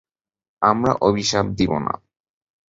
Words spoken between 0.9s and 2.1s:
অভিশাপ দিব না।